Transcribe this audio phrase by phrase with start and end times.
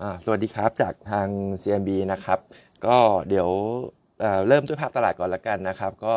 [0.00, 1.28] อ่าสวัสดีครับจากทาง
[1.62, 2.38] CMB นะครับ
[2.86, 2.96] ก็
[3.28, 3.50] เดี๋ยว
[4.48, 6.14] เริ่มด้วยภาพตลาดก่อนละกันนะครับ ก็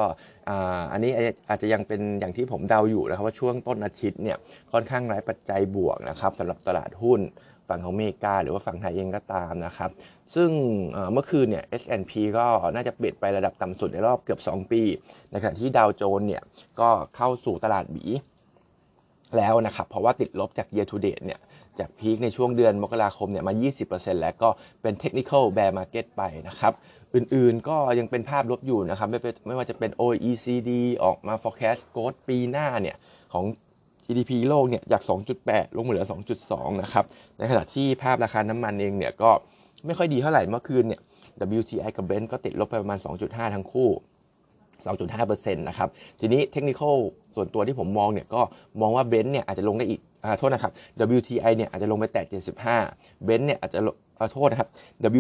[0.92, 1.12] อันนี้
[1.49, 4.38] อาจจะยังเป็นอย่างที่ผมเดาอยู่นะครับว่าช่วงต้นอาทิตย์เนี่ย
[4.71, 7.19] ค่อนข้างไร้ปัจจัยบวกนะครับสำหรับตลาดหุ้น
[7.67, 9.89] ฝั่งของอเมริกาหรือว่าฝั่งไทยเองก็ตามนะครับ
[10.35, 10.49] ซึ่ง
[10.92, 12.46] เอ่อเมื่อคืนเนี่ย S&P ก็
[12.76, 14.81] น่าจะปิดไประดับต่ำสุดในรอบเกือบ 2 ปี
[15.31, 16.44] ในขณะที่ดาวโจนส์เนี่ย
[16.80, 18.05] ก็เข้าสู่ตลาดบี
[19.38, 21.39] แล้วนะครับเพราะว่าติดลบจาก year to date เนี่ย
[21.80, 23.53] จากพีคในช่วงเดือนมกราคมเนี่ยมา
[23.88, 24.49] 20%แล้วก็
[24.81, 26.73] เป็น technical bear market ไปนะครับ
[27.16, 30.72] อื่นๆก็ยังเป็นภาพลบอยู่นะครับ ไม่เป็นไม่ว่าจะเป็น OECD
[31.03, 32.98] ออกมา forecast growth ปีหน้าเนี่ย
[33.34, 33.45] ของ
[34.05, 35.02] GDP โลกเนี่ยจาก
[35.39, 36.05] 2.8 ลงมาเหลือ
[36.44, 37.05] 2.2 นะครับ
[37.38, 39.31] ในขณะที่ภาพราคาน้ำมันเองเนี่ยก็
[39.86, 41.02] ไม่ค่อยดีเท่าไหร่เมื่อคืนเนี่ย
[41.59, 43.89] WTI กับ Brent ก็ติดลบไปประมาณ 2.5 ทั้งคู่
[44.84, 45.90] 2.5%นะครับ
[46.20, 46.82] ทีนี้เทคนิค
[47.36, 48.42] ส่วนตัวที่ผมมองเนี่ยก็
[48.82, 50.72] มองว่า Brent เนี่ยอาจจะลงได้อีกอ่าโทษนะครับ
[51.18, 52.26] WTI เนี่ยอาจจะลงไปแตะ
[52.74, 53.80] 75 Brent เนี่ยอาจจะ
[54.20, 54.70] อ่าโทษนะครับ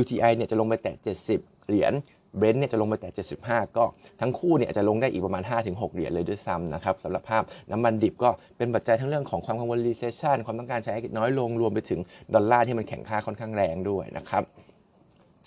[0.01, 0.95] WTI เนี่ยจะลงไปแตะ
[1.31, 1.93] 70 เหรียญ
[2.39, 3.11] Brent เนี่ยจะลงไปแตะ
[3.43, 3.83] 75 ก็
[4.21, 11.99] ทั้งคู่เนี่ยอาจจะลงได้อีกประมาณ 5-6 เหรียญเลยด้วยซ้ำนะครับสำหรับภาพน้ำมันดิบก็เป็นปัจจัยทั้งเรื่องของความกังวล recession ความต้องการใช้น้อยลงรวมไปถึง
[12.33, 14.43] ดอลลาร์ที่มันแข็งค่าค่อนข้างแรงด้วยนะครับ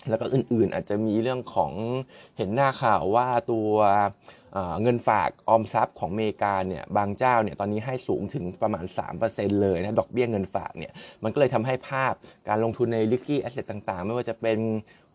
[0.09, 1.71] แล้วก็อื่นๆอาจจะมีเรื่องของ
[2.37, 3.71] เห็นหน้าข่าวว่าตัว
[4.81, 8.85] เงินฝากออมทรัพย์ของอเมริกาเนี่ยบางเจ้าเนี่ยตอนนี้ให้สูงถึงประมาณ
[9.23, 10.91] 3%เลยนะดอกเบี้ยเงินฝากเนี่ย
[11.23, 12.13] มันก็เลยทำให้ภาพ
[12.47, 14.59] การลงทุนใน risky asset ต่างๆ ไม่ว่าจะเป็น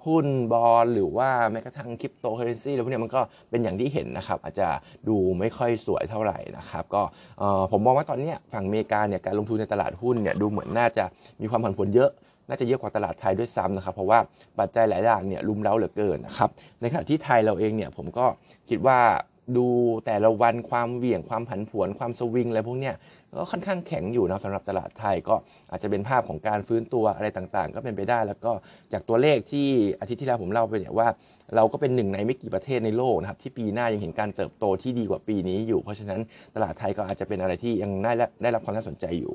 [0.06, 4.68] หุ้นบอลหรือว่าแม้กระทั่งคริปโตเคอเรนซีอะไรพวกเนี้ยมันก็เป็นอย่างที่เห็นนะครับ อาจจะ
[5.08, 7.02] ดูไม่ค่อยสวยเท่าไหร่นะครับ ก็
[7.72, 11.04] ผมมองว่าตอนนี้ฝั่งอเมริกาเนี่ยการลงทุนในตลาดหุ้นเนี่ยดูเหมือนน่าจะ
[11.40, 12.10] มีความผันผวนเยอะ
[12.48, 14.18] น่าจะเยอะกว่าตลาดไทยด้วยซ้ำนะครับ เพราะว่า
[14.58, 18.26] ปัจจัยหลายอย่างเนี่ยรุมเร้าเหลือเกินนะครับ ในขณะที่ไทยเราเองเนี่ยผมก็
[18.68, 18.98] คิดว่า
[19.56, 19.66] ดู
[20.06, 22.94] แต่ละวันความเหวี่ยงความผันผวนความสวิงอะไรพวกเนี้ย
[23.38, 25.34] ก็ค่อนข้างแข็งอยู่นะสำหรับตลาดไทยก็
[25.70, 28.52] อาจจะเป็นภาพของการฟื้นตัวอะไรต่างๆ ก็เป็นไปได้ แล้วก็
[28.92, 29.68] จากตัวเลขที่
[30.00, 31.08] อาทิตย์ที่แล้วผมเล่าไปเนี่ยว่า
[31.56, 36.20] เราก็เป็นหนึ่งในไม่กี่ประเทศในโลกนะครับที่ปีหน้ายังเห็นการเติบโตที่ดีกว่าปีนี้อยู่ เพราะฉะนั้น
[36.54, 37.90] ตลาดไทยก็อาจจะเป็นอะไรที่ยัง
[38.42, 39.34] ได้รับความน่าสนใจอยู่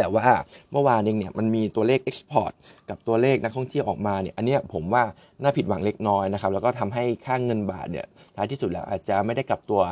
[0.00, 0.26] แต่ว่า
[0.72, 2.52] เมื่อวานเองเนี่ยมันมีตัวเลข Export
[2.88, 5.02] กับตัวเลขนักท่องเที่ยวออกมาเนี่ยอันเนี้ยผมว่า
[5.42, 8.06] น่าผิดหวังเล็กน้อยนะครับแล้วก็ทำให้ค่างเงินบาทเนี่ย
[8.36, 9.82] ท้ายที่สุดแล้วอาจจะไม่ได้กลับตัว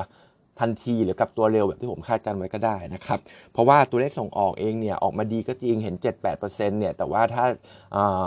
[0.62, 3.18] ทันทีหรือกลับตัวเร็วแบบที่ผมคาดการไว้ก็ได้นะครับ
[3.52, 5.94] เพราะว่าตัวเลขส่งออกเองเนี่ยออกมาดีก็จริงเห็น
[6.32, 7.44] 7-8%เนี่ยแต่ว่าถ้า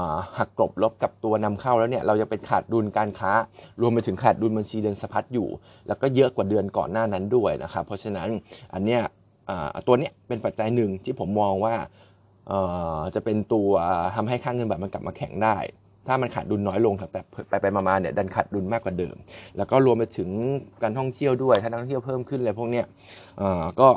[0.10, 3.34] าหักกลบลบกับตัวนำเข้าแล้วเนี่ยเราจะเป็นขาดดุลการค้า
[3.82, 5.48] รวมไปถึงขาดดุลบัญชีเดินสะพัดอยู่
[5.88, 8.30] แล้วก็เยอะกว่าเดือนก่อนหน้านั้นด้วยนะครับ เพราะฉะนั้น
[8.74, 9.02] อันเนี้ย
[9.88, 11.76] ตัวเนี้ยเป็นปัจจัยหนึ่งที่ผมมองว่า
[13.16, 13.70] จะเป็นตัว
[14.16, 15.58] ทำให้ค่าเงินบาทมันกลับมาแข็งได้
[16.08, 19.16] ถ้ามันขาดดุลน้อยลงครับแต่ไปไปมาเนี่ยดันขาดดุลมากกว่าเดิม
[19.58, 20.30] แล้วก็รวมไปถึง
[20.84, 22.86] การท่องเที่ยวด้วยถ้านักท่องเที่ยวเพิ่มขึ้นอะไรพวกเนี้ย
[23.80, 23.88] ก็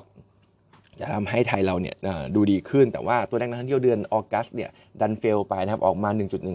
[1.01, 1.97] จะทำให้ไทยเราเนี่ย
[2.35, 6.11] ดูดีขึ้น แต่ว่าตัวเลขนักท่องเที่ยวเดือนออกัสเนี่ยดันเฟลไปนะครับออกมา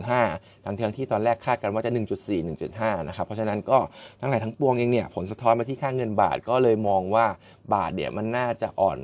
[0.09, 3.77] 1.15 ทั้งทที่ตอนแรกคาดกันว่าจะ 1.4 1.5 นะครับ เพราะฉะนั้นก็
[4.21, 7.25] ทั้งหลายทั้งปวงเองเนี่ยผลสะท้อนมาที่ค่าเงินบาทก็เลยมองว่า
[7.73, 8.99] บาทเนี่ยมันน่าจะอ่อน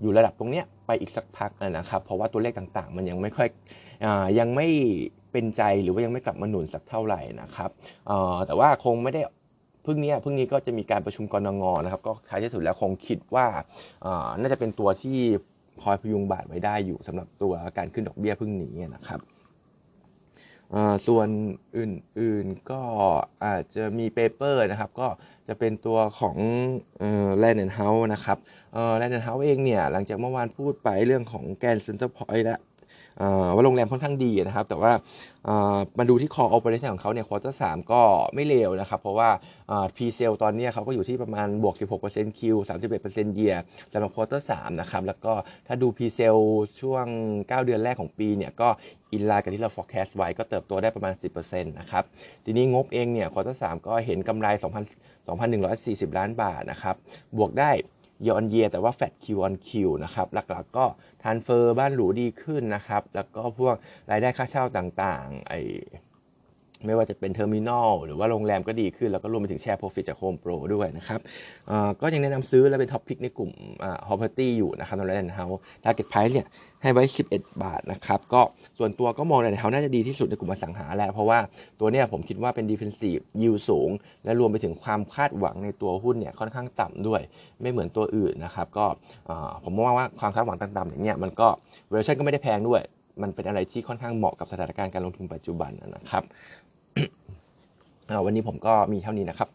[0.00, 3.48] อยู่ระดับตรงเนี้ยไปอีกสักพักนะครับ เพราะว่าตัวเลขต่างๆ มันยังไม่ค่อย
[4.04, 4.06] อ
[4.38, 4.68] ยังไม่
[5.32, 7.70] เป็นใจหรือว่ายังไม่กลับมาหนุนสักเท่าไหร่นะครับ
[8.46, 9.22] แต่ว่าคงไม่ได้
[9.84, 13.46] พึ่งนี้พึ่งนี้ก็จะมีการประชุมกรงงนะครับ ก็ท้ายที่สุดแล้วคงคิดว่า
[14.40, 15.18] น่าจะเป็นตัวที่
[15.82, 19.20] คอยพยุงบาทไว้ได้อยู่สำหรับตัวการขึ้นดอกเบี้ยพึ่งนี้นะครับ
[21.06, 21.28] ส่วน
[21.78, 22.80] อื่นๆก็
[23.44, 25.08] อาจจะมี paper นะครับ ก็
[25.48, 26.36] จะเป็นตัวของ
[27.38, 28.38] แลนด์เฮาส์นะครับ
[28.96, 32.58] แลนด์เฮาส์เองเนี่ย หลังจากเมื่อวานพูดไปเรื่องของแกรนด์เซ็นเตอร์พอยต์แล้ว
[33.54, 34.92] ว่าโรงแรมค่อนข้างดีนะครับ แต่ว่า
[35.98, 38.02] มาดูที่ core operation ของเขาเนี่ย quarter สองก็
[38.34, 39.30] ไม่เลวนะครับ เพราะว่า
[39.70, 41.74] อ่า P sale ตอนนี้เขาก็อยู่ที่ประมาณบวก
[42.06, 42.40] 16% Q
[42.98, 43.58] 31% year
[43.92, 45.32] สำหรับ quarter สามนะครับ แล้วก็
[45.66, 46.44] ถ้าดู presale
[46.80, 48.68] ช่วง 9 เดือนแรกของปีเนี่ยก็
[49.12, 52.04] in line กับที่เรา forecast ไว้ก็เติบโตได้ประมาณ 10%นะครับ
[52.44, 54.78] ทีนี้งบเองเนี่ย quarter สามก็เห็นกำไร 2,000
[55.28, 56.96] 2,140 ล้านบาทนะครับ
[57.36, 57.70] บวกได้
[58.22, 59.50] year on year แต่ว่า flat Q on Q
[60.04, 60.86] นะครับหลักๆก็
[61.22, 63.74] transfer บ้านหรูดีขึ้นนะครับแล้วก็พวก
[64.10, 65.52] รายได้ค่าเช่าต่างๆไอ
[66.86, 71.20] ไม่ว่าจะเป็น Terminal หรือว่าโรงแรมก็ดีขึ้น แล้วก็รวมไปถึง share profit จาก HomePro ด้วยนะครับ
[72.00, 73.50] ก็ยังแนะนำซื้อและเป็น top pick ในกลุ่ม
[73.84, 76.46] อ่า property อยู่นะครับในแลนด์เฮาส์ target price เนี่ย
[76.82, 78.40] ให้ไว้ 11 บาทนะครับก็
[78.78, 81.38] ส่วนตัวก็มอง Land & House น่าจะดีที่สุดในกลุ่มอสังหาแหละเพราะว่า
[81.80, 83.90] ตัวเนี้ยผมคิดว่าเป็น defensive yield สูง
[84.24, 87.20] และรวมไปถึงความคาดหวังในตัวหุ้นเนี่ยค่อนข้างต่ำด้วย
[87.60, 88.86] ไม่เหมือนตัวอื่นนะครับก็
[89.64, 91.48] ผมมองว่าความคาดหวังต่ำๆอย่างเงี้ยมันก็
[91.90, 92.82] valuation ก็ไม่ได้แพงด้วย
[93.22, 96.24] มันเป็นอะไรที่ค่อนข้างเหมาะกับสถานการณ์การลงทุนปัจจุบันนะครับ
[98.24, 99.48] วันนี้ผมก็มีเท่านี้นะครับ